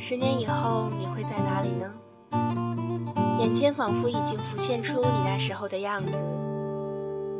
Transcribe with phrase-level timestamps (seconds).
[0.00, 1.92] 十年以后你会在哪里呢？
[3.40, 6.22] 眼前仿佛已经浮现出你那时候的样子，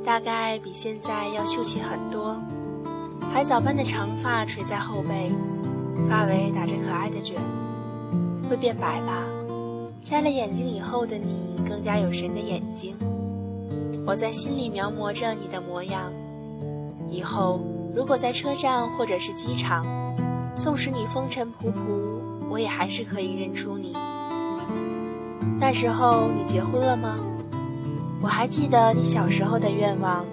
[0.04, 2.36] 大概比现在要秀气很多。
[3.32, 5.30] 海藻般的长发垂在后背，
[6.10, 7.36] 发尾打着可爱的卷，
[8.50, 9.22] 会变白吧？
[10.02, 12.96] 摘了眼镜以后的你更加有神的眼睛，
[14.04, 16.12] 我在心里描摹着你的模样。
[17.08, 17.60] 以后
[17.94, 19.86] 如果在车站或者是机场，
[20.56, 22.18] 纵使你风尘仆仆，
[22.50, 23.92] 我也还是可以认出你。
[25.58, 27.16] 那时候你结婚了吗？
[28.20, 30.24] 我还记得你小时候的愿望，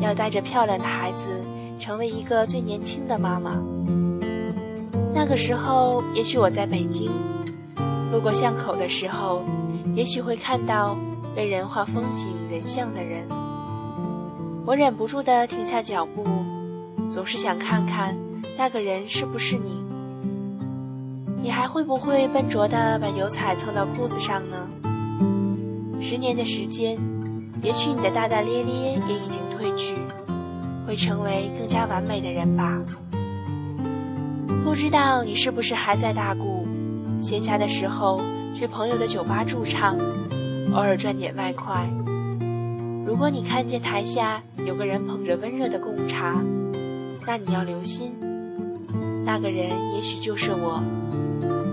[0.00, 1.40] 要带着漂亮的孩子。
[1.76, 3.60] 成为一个最年轻的妈妈。
[5.12, 7.10] 那个时候，也许我在北京，
[8.10, 9.42] 路过巷口的时候，
[9.94, 10.96] 也许会看到
[11.34, 13.26] 被人画风景人像的人。
[14.64, 16.24] 我忍不住的停下脚步，
[17.10, 18.16] 总是想看看
[18.56, 19.83] 那个人是不是你。
[21.44, 24.66] 你还会不会笨拙地把油彩蹭到裤子上呢？
[26.00, 26.96] 十年的时间，
[27.62, 29.94] 也许你的大大咧咧也已经褪去。
[30.86, 32.80] 会成为更加完美的人吧。
[34.64, 36.66] 不知道你是不是还在大故，
[37.20, 38.18] 闲暇的时候
[38.56, 39.98] 去朋友的酒吧驻唱，
[40.72, 41.86] 偶尔赚点外快。
[43.06, 46.42] 如果你看见台下有个人捧着温热的贡茶，
[47.26, 48.12] 那你要留心，
[49.26, 50.82] 那个人也许就是我，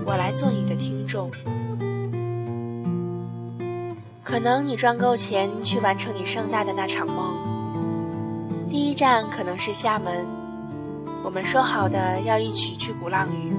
[0.06, 1.30] 我来做你的听众。
[4.24, 7.34] 可能你赚够钱去完成你盛大的那场梦。
[8.70, 10.26] 第一站可能是厦门，
[11.22, 13.52] 我们说好的要一起去鼓浪屿。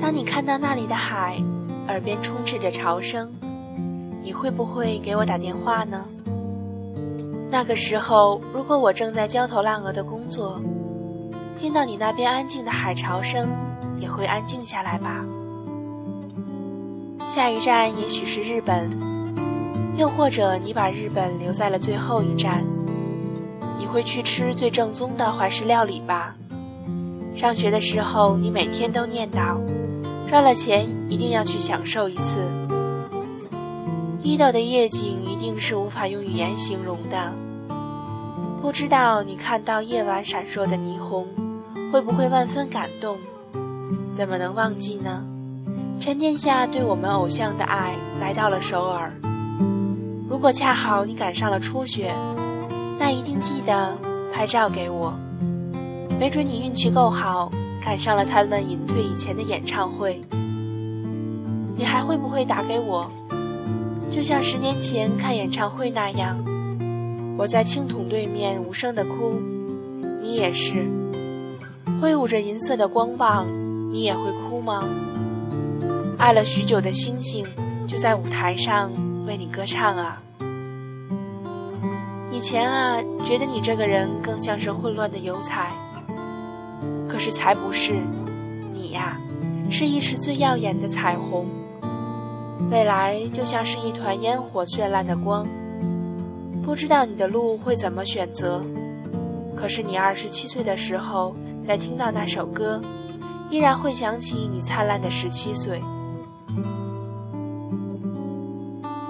[0.00, 1.36] 当你看到那里的海，
[1.88, 3.34] 耳边充斥着潮声，
[4.22, 6.04] 你会不会给我打电话呢？
[7.50, 10.60] 那个时候，如果我正在焦头烂额的工作，
[11.58, 13.48] 听到你那边安静的海潮声，
[13.98, 15.24] 也会安静下来吧。
[17.26, 18.90] 下一站也许是日本，
[19.96, 22.64] 又或者你把日本留在了最后一站。
[23.78, 26.34] 你会去吃最正宗的怀石料理吧？
[27.34, 29.58] 上学的时候，你每天都念叨，
[30.28, 32.48] 赚了钱一定要去享受一次。
[34.22, 37.32] 伊豆的夜景一定是无法用语言形容的。
[38.60, 41.26] 不知道你看到夜晚闪烁的霓虹，
[41.92, 43.16] 会不会万分感动？
[44.14, 45.24] 怎么能忘记呢？
[46.00, 49.12] 沉淀下对我们偶像的爱，来到了首尔。
[50.28, 52.12] 如果恰好你赶上了初雪。
[52.98, 53.94] 那一定记得
[54.32, 55.12] 拍照给我，
[56.18, 57.52] 没准你运气够好，
[57.84, 60.18] 赶上了他们隐退以前的演唱会。
[61.76, 63.06] 你还会不会打给我？
[64.08, 66.42] 就像十年前看演唱会那样，
[67.36, 69.34] 我在青铜对面无声的哭，
[70.22, 70.86] 你也是，
[72.06, 73.48] 挥舞着银色的光棒，
[73.90, 74.80] 你也会哭吗？
[76.16, 77.44] 爱了许久的星星，
[77.88, 78.92] 就在舞台上
[79.26, 80.22] 为你歌唱啊。
[82.30, 85.72] 以前啊，觉得你这个人更像是混乱的油彩，
[87.08, 87.94] 可是才不是，
[88.72, 89.18] 你呀，
[89.68, 91.44] 是一池最耀眼的彩虹。
[92.70, 95.44] 未来就像是一团烟火绚烂的光，
[96.62, 98.62] 不知道你的路会怎么选择，
[99.56, 101.34] 可是你二十七岁的时候
[101.66, 102.80] 在听到那首歌，
[103.50, 105.82] 依然会想起你灿烂的十七岁。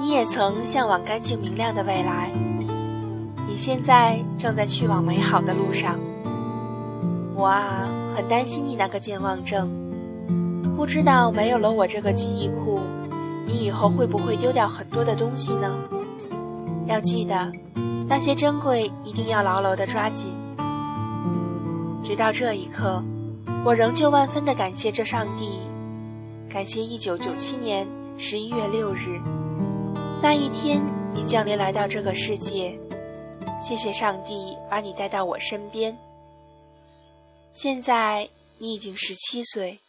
[0.00, 2.30] 你也曾向往干净明亮的未来。
[3.46, 5.98] 你现在正在去往美好的路上，
[7.34, 9.68] 我啊，很担心你那个健忘症。
[10.76, 12.80] 不知道没有了我这个记忆库，
[13.46, 15.74] 你以后会不会丢掉很多的东西呢？
[16.86, 17.52] 要记得，
[18.08, 20.35] 那些珍贵一定要牢牢的抓紧。
[22.06, 23.02] 直到这一刻，
[23.64, 25.58] 我仍旧万分的感谢这上帝，
[26.48, 27.84] 感谢一九九七年
[28.16, 29.20] 十一月六日
[30.22, 30.80] 那一天，
[31.12, 32.78] 你降临来到这个世界。
[33.60, 35.98] 谢谢上帝把你带到我身边。
[37.50, 38.28] 现在
[38.58, 39.80] 你已经十七岁，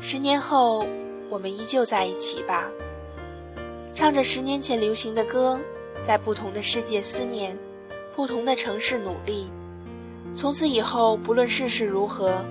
[0.00, 0.84] 十年后
[1.30, 2.68] 我们依旧在一起吧。
[3.94, 5.56] 唱着十年前流行的歌，
[6.04, 7.56] 在不同的世界思念，
[8.16, 9.46] 不同的城市努力。
[10.34, 12.42] 从此以后，不论世事如何，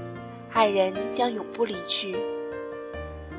[0.51, 2.15] 爱人将永不离去。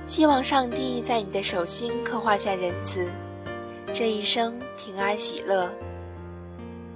[0.04, 3.08] 希望上帝在你的手心刻画下仁慈，
[3.92, 5.70] 这一生平安喜乐。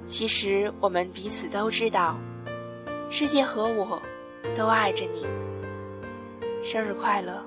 [0.09, 2.19] 其实我们彼此都知道，
[3.11, 4.03] 世界和我
[4.57, 5.25] 都爱着你。
[6.63, 7.45] 生日快乐！